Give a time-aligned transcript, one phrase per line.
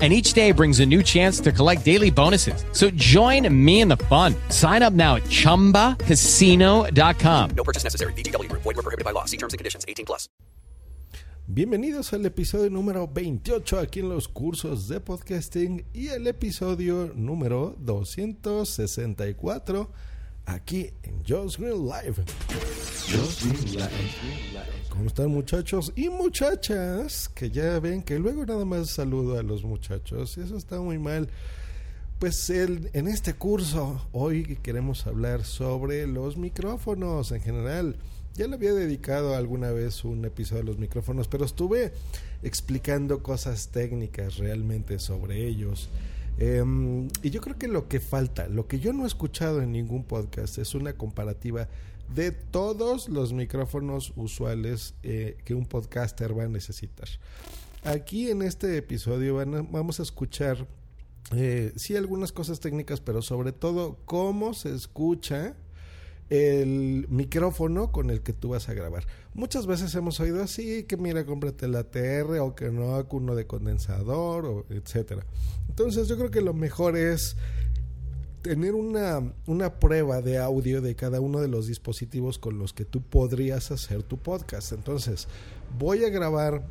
[0.00, 2.64] and each day brings a new chance to collect daily bonuses.
[2.72, 4.34] So join me in the fun.
[4.48, 7.50] Sign up now at ChumbaCasino.com.
[7.54, 8.14] No purchase necessary.
[8.14, 8.62] VGW Group.
[8.62, 9.26] Void were prohibited by law.
[9.26, 9.84] See terms and conditions.
[9.86, 10.30] 18 plus.
[11.52, 17.74] Bienvenidos al episodio número 28 aquí en los cursos de podcasting y el episodio número
[17.80, 19.90] 264
[20.46, 22.14] aquí en Just Green Live.
[23.08, 24.90] Just Green Live.
[24.90, 27.28] ¿Cómo están muchachos y muchachas?
[27.28, 30.98] Que ya ven que luego nada más saludo a los muchachos y eso está muy
[30.98, 31.28] mal.
[32.18, 37.96] Pues el, en este curso hoy queremos hablar sobre los micrófonos en general.
[38.34, 41.92] Ya le había dedicado alguna vez un episodio a los micrófonos, pero estuve
[42.42, 45.88] explicando cosas técnicas realmente sobre ellos.
[46.40, 49.72] Um, y yo creo que lo que falta, lo que yo no he escuchado en
[49.72, 51.68] ningún podcast es una comparativa
[52.14, 57.08] de todos los micrófonos usuales eh, que un podcaster va a necesitar.
[57.84, 59.36] Aquí en este episodio
[59.70, 60.66] vamos a escuchar,
[61.34, 65.56] eh, sí, algunas cosas técnicas, pero sobre todo cómo se escucha
[66.30, 69.04] el micrófono con el que tú vas a grabar.
[69.34, 73.46] Muchas veces hemos oído así, que mira, cómprate la TR o que no, uno de
[73.46, 75.26] condensador, o etcétera.
[75.68, 77.36] Entonces yo creo que lo mejor es
[78.42, 82.84] tener una, una prueba de audio de cada uno de los dispositivos con los que
[82.84, 84.72] tú podrías hacer tu podcast.
[84.72, 85.28] Entonces,
[85.78, 86.64] voy a grabar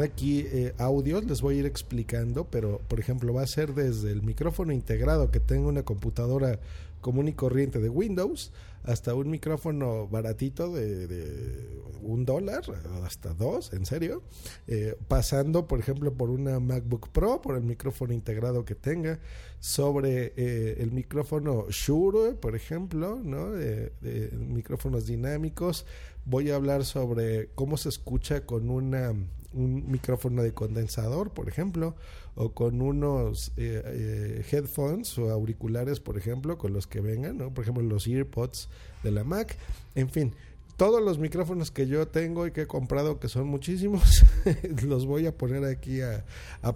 [0.00, 4.10] aquí eh, audios, les voy a ir explicando, pero por ejemplo va a ser desde
[4.10, 6.58] el micrófono integrado que tengo una computadora
[7.00, 8.52] común y corriente de Windows
[8.84, 12.62] hasta un micrófono baratito de, un dólar,
[13.04, 14.22] hasta dos, en serio,
[14.66, 19.20] eh, pasando por ejemplo por una MacBook Pro, por el micrófono integrado que tenga,
[19.60, 23.52] sobre eh, el micrófono Shure, por ejemplo, ¿no?
[23.52, 23.92] de
[24.32, 25.86] micrófonos dinámicos.
[26.24, 29.14] Voy a hablar sobre cómo se escucha con una
[29.54, 31.94] un micrófono de condensador, por ejemplo,
[32.34, 37.52] o con unos eh, eh, headphones o auriculares, por ejemplo, con los que vengan, ¿no?
[37.52, 38.68] Por ejemplo, los earpods
[39.02, 39.56] de la Mac.
[39.94, 40.32] En fin,
[40.76, 44.24] todos los micrófonos que yo tengo y que he comprado, que son muchísimos,
[44.86, 46.24] los voy a poner aquí a,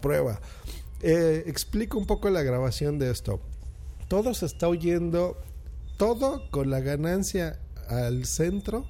[0.00, 0.41] prueba.
[1.03, 3.41] Eh, explico un poco la grabación de esto.
[4.08, 5.38] Todo se está oyendo,
[5.97, 7.58] todo con la ganancia
[7.88, 8.87] al centro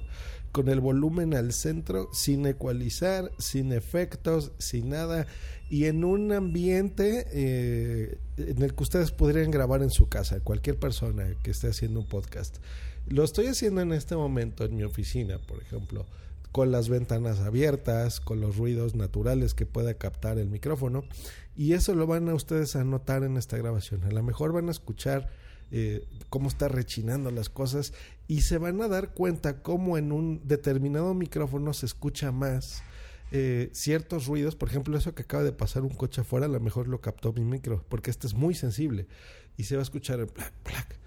[0.57, 5.27] con el volumen al centro, sin ecualizar, sin efectos, sin nada,
[5.69, 10.79] y en un ambiente eh, en el que ustedes podrían grabar en su casa, cualquier
[10.79, 12.57] persona que esté haciendo un podcast.
[13.07, 16.07] Lo estoy haciendo en este momento en mi oficina, por ejemplo,
[16.57, 21.03] con las ventanas abiertas, con los ruidos naturales que pueda captar el micrófono,
[21.55, 24.03] y eso lo van a ustedes a notar en esta grabación.
[24.05, 25.29] A lo mejor van a escuchar
[25.69, 27.93] eh, cómo está rechinando las cosas
[28.27, 32.81] y se van a dar cuenta cómo en un determinado micrófono se escucha más
[33.31, 36.59] eh, ciertos ruidos, por ejemplo eso que acaba de pasar un coche afuera, a lo
[36.59, 39.05] mejor lo captó mi micro, porque este es muy sensible
[39.57, 40.99] y se va a escuchar el plac,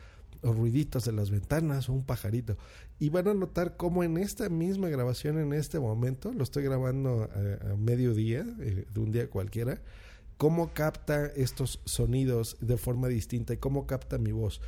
[0.42, 2.56] o ruiditos de las ventanas o un pajarito.
[2.98, 7.28] Y van a notar cómo en esta misma grabación, en este momento, lo estoy grabando
[7.32, 9.80] a, a mediodía, eh, de un día cualquiera,
[10.36, 14.60] cómo capta estos sonidos de forma distinta y cómo capta mi voz.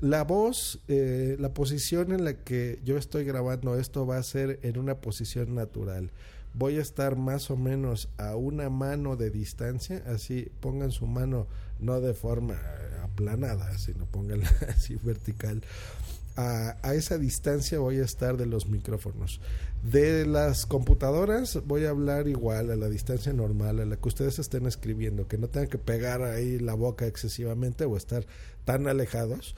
[0.00, 4.60] La voz, eh, la posición en la que yo estoy grabando esto va a ser
[4.62, 6.12] en una posición natural.
[6.54, 11.46] Voy a estar más o menos a una mano de distancia, así pongan su mano
[11.80, 12.58] no de forma
[13.02, 15.62] aplanada, sino pónganla así vertical
[16.38, 19.40] a, esa distancia voy a estar de los micrófonos.
[19.82, 24.38] De las computadoras voy a hablar igual a la distancia normal, a la que ustedes
[24.38, 28.24] estén escribiendo, que no tengan que pegar ahí la boca excesivamente o estar
[28.64, 29.56] tan alejados,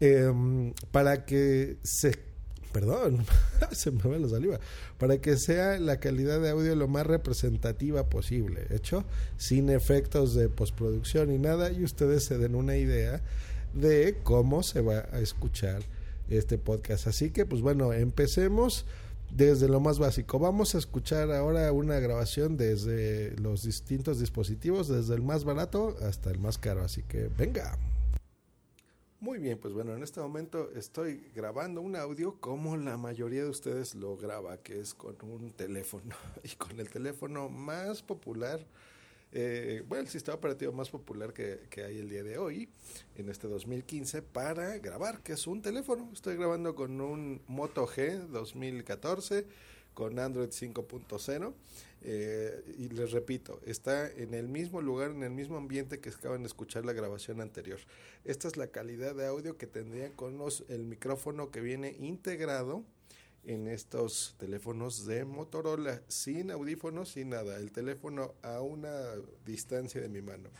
[0.00, 2.34] em, para que se
[2.74, 3.24] perdón,
[3.70, 4.58] se me va la saliva,
[4.98, 9.04] para que sea la calidad de audio lo más representativa posible, hecho
[9.36, 13.22] sin efectos de postproducción y nada, y ustedes se den una idea
[13.74, 15.82] de cómo se va a escuchar
[16.28, 17.06] este podcast.
[17.06, 18.86] Así que, pues bueno, empecemos
[19.30, 20.40] desde lo más básico.
[20.40, 26.30] Vamos a escuchar ahora una grabación desde los distintos dispositivos, desde el más barato hasta
[26.30, 26.82] el más caro.
[26.82, 27.78] Así que, venga.
[29.24, 33.48] Muy bien, pues bueno, en este momento estoy grabando un audio como la mayoría de
[33.48, 36.14] ustedes lo graba, que es con un teléfono.
[36.44, 38.60] Y con el teléfono más popular,
[39.32, 42.68] eh, bueno, el sistema operativo más popular que, que, hay el día de hoy,
[43.16, 46.10] en este 2015, para grabar, que es un teléfono.
[46.12, 49.46] Estoy grabando con un Moto G 2014
[49.94, 51.54] con Android 5.0.
[52.06, 56.42] Eh, y les repito, está en el mismo lugar, en el mismo ambiente que acaban
[56.42, 57.78] de escuchar la grabación anterior.
[58.24, 62.84] Esta es la calidad de audio que tendría con los, el micrófono que viene integrado
[63.46, 67.56] en estos teléfonos de Motorola, sin audífonos, sin nada.
[67.56, 69.12] El teléfono a una
[69.44, 70.50] distancia de mi mano.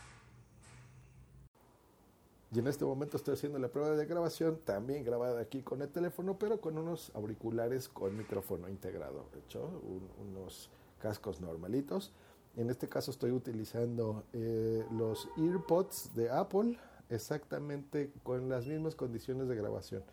[2.55, 5.89] Y en este momento estoy haciendo la prueba de grabación, también grabada aquí con el
[5.89, 9.25] teléfono, pero con unos auriculares con micrófono integrado.
[9.45, 9.81] hecho,
[10.21, 10.69] unos
[11.01, 12.13] cascos normalitos.
[12.55, 16.79] En este caso estoy utilizando eh, los EarPods de Apple,
[17.09, 20.03] exactamente con las mismas condiciones de grabación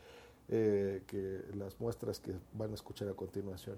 [0.48, 3.76] eh, que las muestras que van a escuchar a continuación.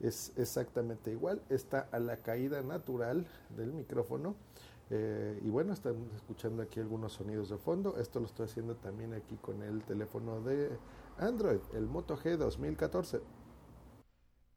[0.00, 3.24] Es exactamente igual, está a la caída natural
[3.56, 4.34] del micrófono
[4.94, 7.96] eh, y bueno, están escuchando aquí algunos sonidos de fondo.
[7.96, 10.68] Esto lo estoy haciendo también aquí con el teléfono de
[11.16, 13.22] Android, el Moto G 2014.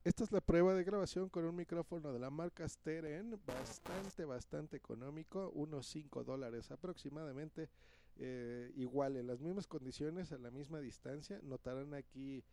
[0.03, 4.75] Esta es la prueba de grabación con un micrófono de la marca Steren, bastante, bastante
[4.75, 7.69] económico, unos 5 dólares aproximadamente.
[8.17, 12.43] Eh, igual, en las mismas condiciones, a la misma distancia, notarán aquí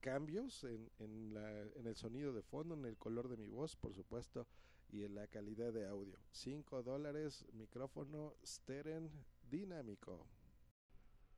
[0.00, 3.76] cambios en, en, la, en el sonido de fondo, en el color de mi voz,
[3.76, 4.48] por supuesto
[4.92, 6.16] y en la calidad de audio.
[6.32, 9.10] 5 dólares, micrófono Steren
[9.50, 10.26] dinámico.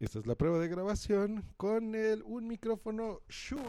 [0.00, 3.62] Esta es la prueba de grabación con el, un micrófono Shure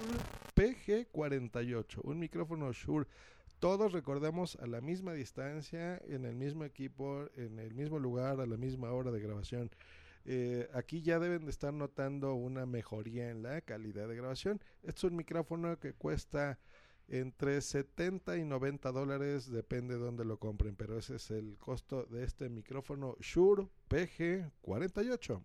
[0.56, 3.08] PG48, un micrófono Shure.
[3.60, 8.46] Todos recordamos a la misma distancia, en el mismo equipo, en el mismo lugar, a
[8.46, 9.70] la misma hora de grabación.
[10.26, 14.62] Eh, aquí ya deben de estar notando una mejoría en la calidad de grabación.
[14.82, 16.60] Este es un micrófono que cuesta
[17.14, 22.06] entre 70 y 90 dólares, depende de dónde lo compren, pero ese es el costo
[22.06, 25.44] de este micrófono Shure PG48.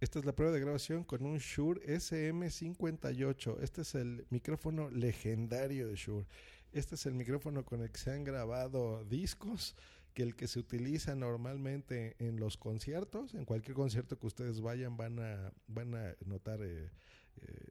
[0.00, 3.58] Esta es la prueba de grabación con un Shure SM58.
[3.62, 6.26] Este es el micrófono legendario de Shure.
[6.72, 9.74] Este es el micrófono con el que se han grabado discos,
[10.12, 14.98] que el que se utiliza normalmente en los conciertos, en cualquier concierto que ustedes vayan
[14.98, 16.90] van a, van a notar eh,
[17.36, 17.69] eh,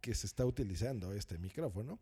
[0.00, 1.98] que se está utilizando este micrófono.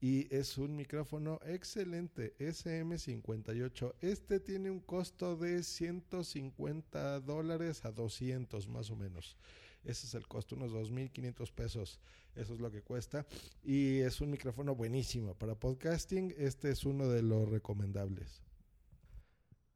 [0.00, 3.94] Y es un micrófono excelente, SM58.
[4.00, 9.36] Este tiene un costo de 150 dólares a 200 más o menos.
[9.84, 12.00] Ese es el costo, unos 2.500 pesos.
[12.34, 13.26] Eso es lo que cuesta.
[13.62, 16.34] Y es un micrófono buenísimo para podcasting.
[16.36, 18.42] Este es uno de los recomendables.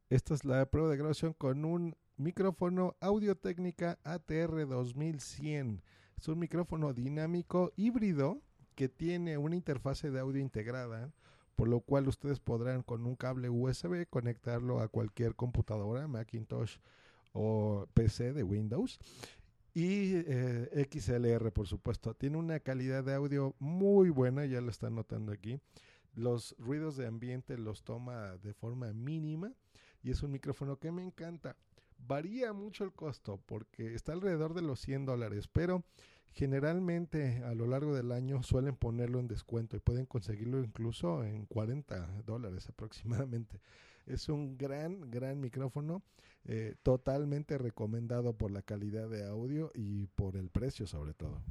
[0.09, 5.83] Esta es la prueba de grabación con un micrófono Audio Técnica ATR 2100.
[6.19, 8.41] Es un micrófono dinámico híbrido
[8.75, 11.13] que tiene una interfase de audio integrada,
[11.55, 16.79] por lo cual ustedes podrán con un cable USB conectarlo a cualquier computadora, Macintosh
[17.31, 18.99] o PC de Windows.
[19.73, 22.13] Y eh, XLR, por supuesto.
[22.15, 25.61] Tiene una calidad de audio muy buena, ya lo están notando aquí.
[26.15, 29.53] Los ruidos de ambiente los toma de forma mínima
[30.03, 31.55] y es un micrófono que me encanta.
[32.07, 35.83] Varía mucho el costo porque está alrededor de los 100 dólares, pero
[36.31, 41.45] generalmente a lo largo del año suelen ponerlo en descuento y pueden conseguirlo incluso en
[41.45, 43.59] 40 dólares aproximadamente.
[44.05, 46.01] Es un gran, gran micrófono,
[46.45, 51.43] eh, totalmente recomendado por la calidad de audio y por el precio sobre todo.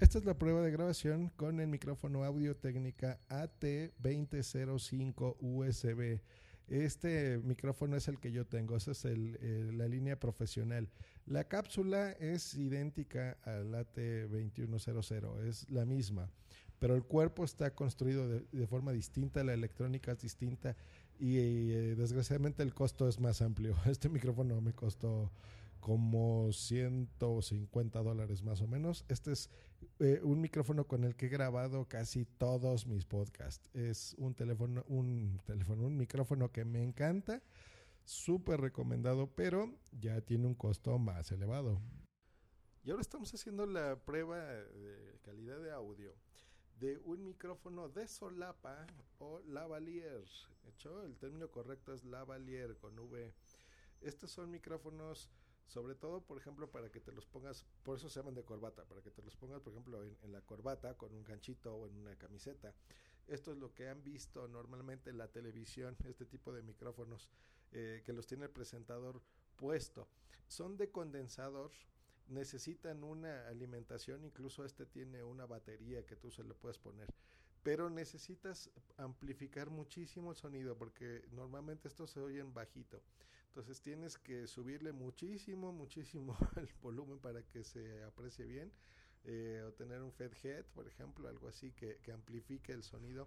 [0.00, 6.22] Esta es la prueba de grabación con el micrófono Audio Técnica AT2005 USB.
[6.70, 10.88] Este micrófono es el que yo tengo, esa es la línea profesional.
[11.26, 16.30] La cápsula es idéntica al AT2100, es la misma,
[16.78, 20.76] pero el cuerpo está construido de, forma distinta, la electrónica es distinta
[21.18, 23.74] y eh, desgraciadamente el costo es más amplio.
[23.86, 25.32] Este micrófono me costó
[25.80, 29.04] como 150 dólares más o menos.
[29.08, 29.50] Este es
[30.00, 33.68] eh, un micrófono con el que he grabado casi todos mis podcasts.
[33.74, 37.42] Es un teléfono, un teléfono, un micrófono que me encanta,
[38.04, 41.80] súper recomendado, pero ya tiene un costo más elevado.
[42.82, 46.14] Y ahora estamos haciendo la prueba de calidad de audio
[46.78, 48.86] de un micrófono de solapa
[49.18, 50.24] o lavalier.
[50.66, 53.34] Hecho, el término correcto es lavalier con V.
[54.00, 55.28] Estos son micrófonos
[55.70, 58.84] Sobre todo, por ejemplo, para que te los pongas, por eso se llaman de corbata,
[58.86, 61.94] para que te los pongas, por ejemplo, en, la corbata con un ganchito o en
[61.94, 62.74] una camiseta.
[63.28, 67.30] Esto es lo que han visto normalmente en la televisión, este tipo de micrófonos
[67.70, 69.22] eh, que los tiene el presentador
[69.54, 70.08] puesto.
[70.48, 71.70] Son de condensador,
[72.26, 77.06] necesitan una alimentación, incluso este tiene una batería que tú se le puedes poner.
[77.62, 83.00] Pero necesitas amplificar muchísimo el sonido porque normalmente estos se oyen bajito.
[83.50, 88.70] Entonces tienes que subirle muchísimo, muchísimo el volumen para que se aprecie bien.
[89.24, 93.26] Eh, o tener un Fed Head, por ejemplo, algo así que, que amplifique el sonido.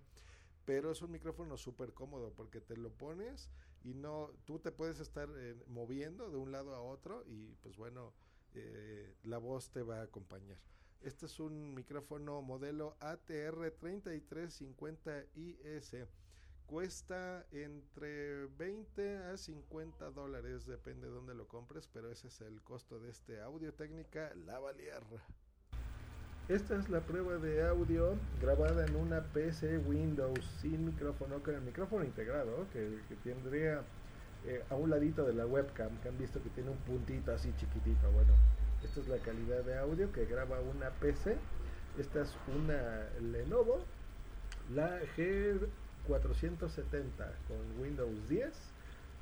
[0.65, 3.51] Pero es un micrófono súper cómodo porque te lo pones
[3.83, 7.75] y no, tú te puedes estar eh, moviendo de un lado a otro y pues
[7.75, 8.13] bueno,
[8.53, 10.57] eh, la voz te va a acompañar.
[11.01, 16.07] Este es un micrófono modelo ATR 3350IS.
[16.67, 22.61] Cuesta entre 20 a 50 dólares, depende de dónde lo compres, pero ese es el
[22.61, 25.03] costo de este Audio Técnica Lavalier.
[26.47, 31.61] Esta es la prueba de audio grabada en una PC Windows sin micrófono, con el
[31.61, 33.83] micrófono integrado, que, que tendría
[34.45, 37.53] eh, a un ladito de la webcam, que han visto que tiene un puntito así
[37.55, 38.11] chiquitito.
[38.11, 38.33] Bueno,
[38.83, 41.37] esta es la calidad de audio que graba una PC.
[41.97, 43.79] Esta es una Lenovo,
[44.73, 44.99] la
[46.07, 48.51] G470 con Windows 10,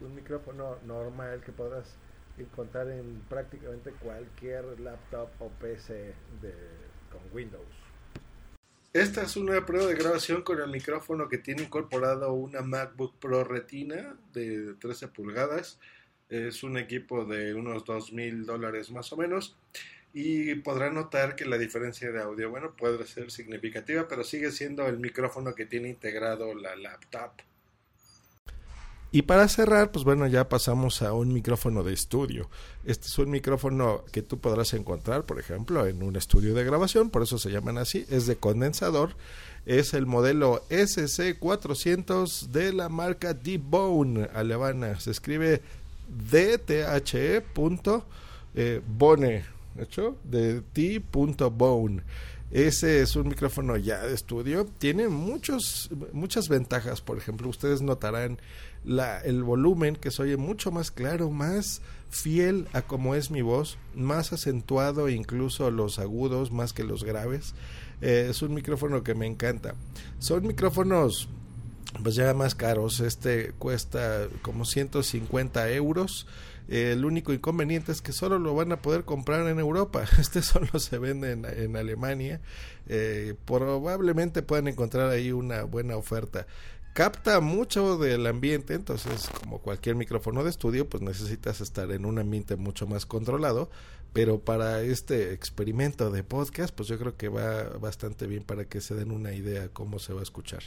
[0.02, 1.96] un micrófono normal que podrás
[2.38, 6.14] encontrar en prácticamente cualquier laptop o PC
[7.12, 7.68] con Windows.
[8.94, 13.44] Esta es una prueba de grabación con el micrófono que tiene incorporado una MacBook Pro
[13.46, 15.80] Retina de 13 pulgadas.
[16.28, 19.56] Es un equipo de unos dos mil dólares más o menos.
[20.14, 24.86] Y podrá notar que la diferencia de audio, bueno, puede ser significativa, pero sigue siendo
[24.88, 27.32] el micrófono que tiene integrado la laptop.
[29.14, 32.50] Y para cerrar, pues bueno, ya pasamos a un micrófono de estudio.
[32.86, 37.10] Este es un micrófono que tú podrás encontrar, por ejemplo, en un estudio de grabación,
[37.10, 39.18] por eso se llaman así, es de condensador.
[39.66, 45.00] Es el modelo SC400 de la marca D-Bone alemana.
[45.00, 45.62] Se escribe
[46.08, 47.44] DTHE.
[48.54, 48.82] Eh,
[49.78, 50.18] ¿hecho?
[50.24, 52.04] De T.bone.
[52.52, 54.66] Ese es un micrófono ya de estudio.
[54.78, 57.00] Tiene muchos, muchas ventajas.
[57.00, 58.40] Por ejemplo, ustedes notarán
[59.24, 63.78] el volumen que se oye mucho más claro, más fiel a como es mi voz,
[63.96, 67.54] más acentuado incluso los agudos más que los graves.
[68.02, 69.76] Eh, es un micrófono que me encanta.
[70.20, 71.30] Son micrófonos
[72.04, 73.00] pues ya más caros.
[73.00, 76.28] Este cuesta como 150 euros.
[76.72, 80.06] El único inconveniente es que solo lo van a poder comprar en Europa.
[80.20, 82.40] Este solo se vende en, Alemania.
[82.88, 86.48] Eh, probablemente puedan encontrar ahí una buena oferta
[86.94, 92.20] capta mucho del ambiente, entonces como cualquier micrófono de estudio, pues necesitas estar en un
[92.20, 93.70] ambiente mucho más controlado,
[94.14, 98.82] pero para este experimento de podcast, pues yo creo que va bastante bien para que
[98.82, 100.64] se den una idea cómo se va a escuchar.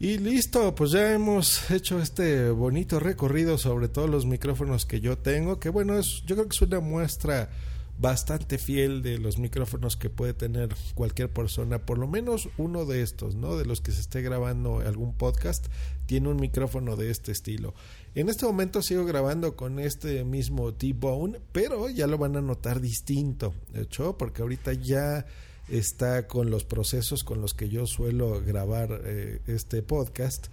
[0.00, 5.16] Y listo, pues ya hemos hecho este bonito recorrido sobre todos los micrófonos que yo
[5.16, 7.48] tengo, que bueno, es, yo creo que es una muestra
[7.96, 13.02] bastante fiel de los micrófonos que puede tener cualquier persona, por lo menos uno de
[13.02, 13.56] estos, ¿no?
[13.56, 15.66] De los que se esté grabando algún podcast,
[16.06, 17.72] tiene un micrófono de este estilo.
[18.16, 22.80] En este momento sigo grabando con este mismo T-Bone, pero ya lo van a notar
[22.80, 25.24] distinto, de hecho, porque ahorita ya
[25.68, 30.48] está con los procesos con los que yo suelo grabar eh, este podcast,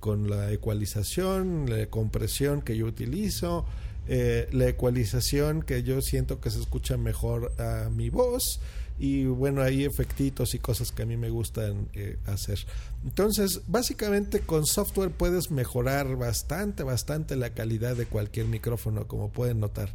[0.00, 3.64] con la ecualización, la compresión que yo utilizo,
[4.06, 8.60] eh, la ecualización que yo siento que se escucha mejor a mi voz
[8.98, 12.58] y bueno, hay efectitos y cosas que a mí me gustan eh, hacer.
[13.04, 19.60] Entonces, básicamente con software puedes mejorar bastante, bastante la calidad de cualquier micrófono, como pueden
[19.60, 19.90] notar.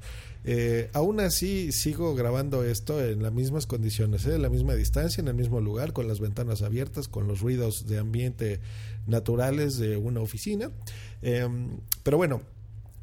[0.46, 5.28] Eh, aún así, sigo grabando esto en las mismas condiciones, en la misma distancia, en
[5.28, 8.60] el mismo lugar, con las ventanas abiertas, con los ruidos de ambiente
[9.08, 10.72] naturales de una oficina.
[11.22, 12.42] Em, pero bueno,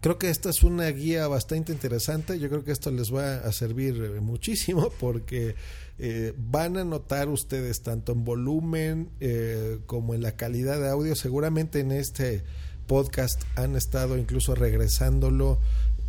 [0.00, 2.38] Creo que esta es una guía bastante interesante.
[2.38, 5.54] Yo creo que esto les va a servir eh, muchísimo porque
[5.98, 11.16] eh, van a notar ustedes tanto en volumen eh, como en la calidad de audio.
[11.16, 12.44] Seguramente en este
[12.86, 15.58] podcast han estado incluso regresándolo,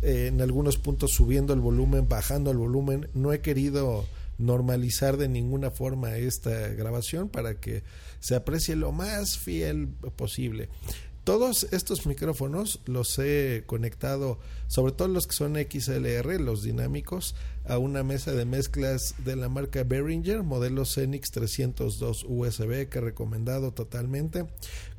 [0.00, 3.08] en algunos puntos subiendo el volumen, bajando el volumen.
[3.14, 4.04] No he querido
[4.38, 7.82] normalizar de ninguna forma esta grabación para que
[8.20, 10.68] se aprecie lo más fiel posible.
[11.28, 17.34] Todos estos micrófonos los he conectado, sobre todo los que son XLR, los dinámicos,
[17.66, 23.02] a una mesa de mezclas de la marca Behringer, modelo Xenix 302 USB, que he
[23.02, 24.46] recomendado totalmente,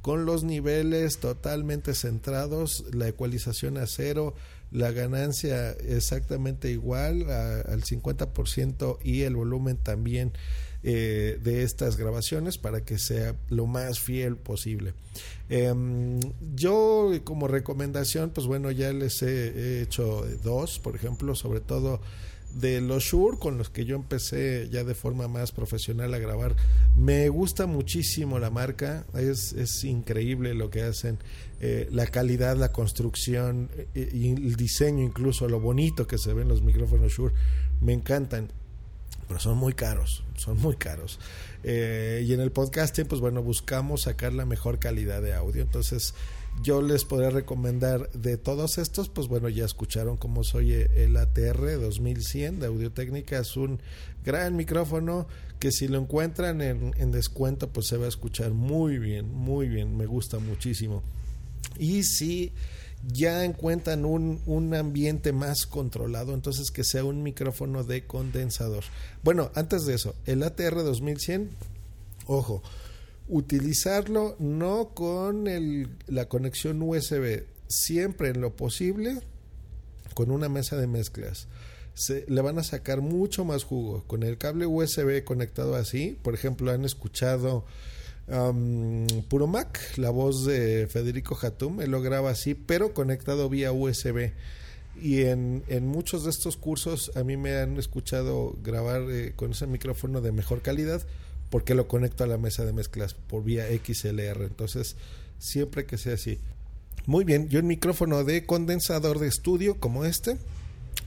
[0.03, 4.35] con los niveles totalmente centrados, la ecualización a cero,
[4.69, 10.33] la ganancia exactamente igual al 50% y el volumen también
[10.81, 14.93] eh, de estas grabaciones para que sea lo más fiel posible.
[15.49, 16.19] Em,
[16.55, 21.99] yo como recomendación, pues bueno, ya les he, hecho dos, por ejemplo, sobre todo
[22.53, 26.55] de los Shure con los que yo empecé ya de forma más profesional a grabar.
[26.97, 31.19] Me gusta muchísimo la marca, es, es increíble lo que hacen,
[31.59, 36.47] eh, la calidad, la construcción eh, y el diseño incluso, lo bonito que se ven
[36.47, 37.33] los micrófonos Shure,
[37.81, 38.51] me encantan
[39.29, 41.19] pero son muy caros, son muy caros.
[41.63, 45.61] Eh, y en el podcasting, pues bueno, buscamos sacar la mejor calidad de audio.
[45.61, 46.15] Entonces,
[46.63, 51.79] yo les podría recomendar de todos estos, pues bueno, ya escucharon cómo soy el ATR
[51.79, 53.37] 2100 de Audio Técnica.
[53.37, 53.79] Es un
[54.25, 55.27] gran micrófono
[55.59, 59.69] que si lo encuentran en, en descuento, pues se va a escuchar muy bien, muy
[59.69, 59.95] bien.
[59.95, 61.03] Me gusta muchísimo.
[61.77, 62.51] Y si
[63.07, 68.83] ya encuentran un, un, ambiente más controlado, entonces que sea un micrófono de condensador.
[69.23, 71.49] Bueno, antes de eso, el ATR 2100,
[72.27, 72.61] ojo,
[73.29, 79.21] utilizarlo no con el, la conexión USB, siempre en lo posible
[80.13, 81.47] con una mesa de mezclas.
[81.93, 84.03] Se, le van a sacar mucho más jugo.
[84.07, 87.65] Con el cable USB conectado así, por ejemplo, han escuchado
[89.27, 94.31] Puro Mac, la voz de Federico Hatum, él lo graba así, pero conectado vía USB.
[95.01, 99.51] Y en, en muchos de estos cursos a mí me han escuchado grabar eh, con
[99.51, 101.01] ese micrófono de mejor calidad
[101.49, 104.43] porque lo conecto a la mesa de mezclas por vía XLR.
[104.43, 104.95] Entonces,
[105.39, 106.39] siempre que sea así.
[107.05, 110.37] Muy bien, yo un micrófono de condensador de estudio como este,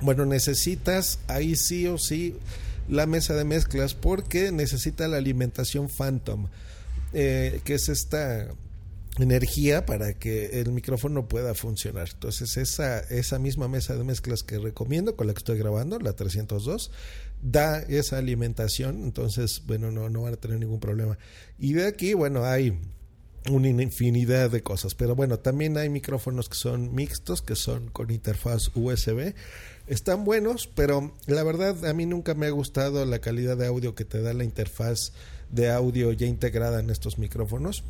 [0.01, 2.37] bueno, necesitas ahí sí o sí
[2.89, 6.49] la mesa de mezclas porque necesita la alimentación Phantom.
[7.13, 8.49] Eh, que es esta
[9.19, 12.09] energía para que el micrófono pueda funcionar.
[12.13, 16.15] Entonces esa, esa misma mesa de mezclas que recomiendo, con la que estoy grabando, la
[16.15, 16.91] 302,
[17.43, 21.19] da esa alimentación, entonces, bueno, no, no van a tener ningún problema.
[21.59, 22.79] Y de aquí, bueno, hay
[23.51, 28.11] una infinidad de cosas, pero bueno, también hay micrófonos que son mixtos, que son con
[28.11, 29.35] interfaz USB.
[29.87, 33.95] Están buenos, pero la verdad a mí nunca me ha gustado la calidad de audio
[33.95, 35.13] que te da la interfaz
[35.51, 37.85] de audio ya integrada en estos micrófonos.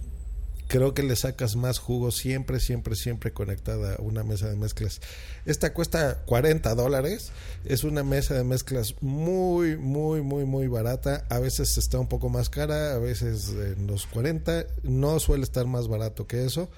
[0.72, 5.02] Creo que le sacas más jugo siempre, siempre, siempre conectada a una mesa de mezclas.
[5.44, 7.30] Esta cuesta 40 dólares.
[7.66, 11.26] Es una mesa de mezclas muy, muy, muy, muy barata.
[11.28, 14.64] A veces está un poco más cara, a veces en los 40.
[14.82, 16.70] No suele estar más barato que eso.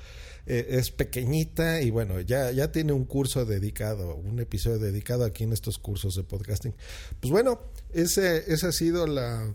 [0.48, 5.44] Eh, es pequeñita y bueno, ya, ya tiene un curso dedicado, un episodio dedicado aquí
[5.44, 6.74] en estos cursos de podcasting.
[7.20, 7.60] Pues bueno,
[7.92, 9.54] ese, esa ha sido la,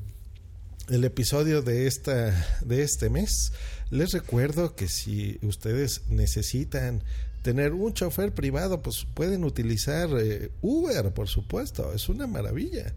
[0.90, 3.54] el episodio de, esta, de este mes.
[3.92, 7.04] Les recuerdo que si ustedes necesitan
[7.42, 12.94] tener un chofer privado, pues pueden utilizar eh, Uber, por supuesto, es una maravilla.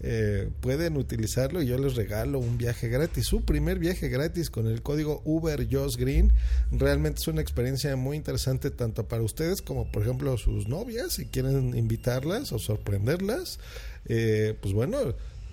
[0.00, 4.66] Eh, pueden utilizarlo y yo les regalo un viaje gratis, su primer viaje gratis con
[4.66, 6.32] el código Uber Josh Green.
[6.70, 11.26] Realmente es una experiencia muy interesante tanto para ustedes como por ejemplo sus novias, si
[11.26, 13.58] quieren invitarlas o sorprenderlas.
[14.04, 14.98] Eh, pues bueno,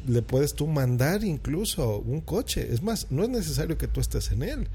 [0.07, 2.73] le puedes tú mandar incluso un coche.
[2.73, 4.67] Es más, no es necesario que tú estés en él.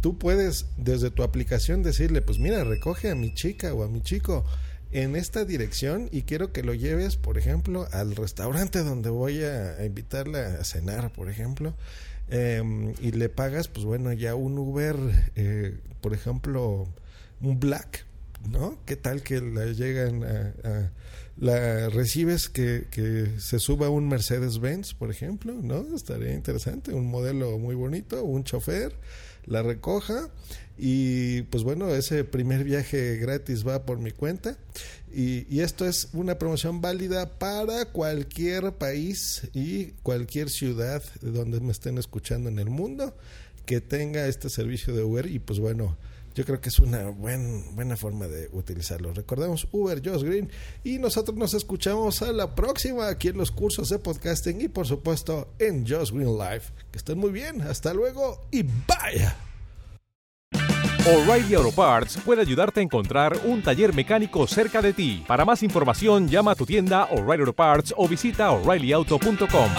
[0.00, 4.02] Tú puedes desde tu aplicación decirle, pues mira, recoge a mi chica o a mi
[4.02, 4.44] chico
[4.92, 9.84] en esta dirección y quiero que lo lleves, por ejemplo, al restaurante donde voy a,
[9.84, 11.74] invitarla a cenar, por ejemplo.
[12.28, 14.96] Em, y le pagas, pues bueno, ya un Uber,
[15.36, 16.88] eh, por ejemplo,
[17.40, 18.06] un Black,
[18.50, 18.78] ¿no?
[18.86, 20.90] ¿Qué tal que la llegan a
[21.36, 25.84] la recibes que, que se suba un Mercedes-Benz, por ejemplo, ¿no?
[25.94, 28.94] Estaría interesante, un modelo muy bonito, un chofer,
[29.46, 30.30] la recoja
[30.78, 34.56] y pues bueno, ese primer viaje gratis va por mi cuenta
[35.12, 41.72] y, y esto es una promoción válida para cualquier país y cualquier ciudad donde me
[41.72, 43.14] estén escuchando en el mundo
[43.66, 45.96] que tenga este servicio de Uber y pues bueno,
[46.34, 49.12] yo creo que es una buen, buena forma de utilizarlo.
[49.12, 50.50] Recordemos Uber, Josh Green
[50.82, 54.86] y nosotros nos escuchamos a la próxima aquí en los cursos de podcasting y por
[54.86, 56.62] supuesto en Josh Green Live.
[56.90, 59.36] Que estén muy bien, hasta luego y vaya.
[61.06, 65.22] O'Reilly Auto Parts puede ayudarte a encontrar un taller mecánico cerca de ti.
[65.26, 69.70] Para más información, llama a tu tienda O'Reilly Auto Parts o visita oreillyauto.com.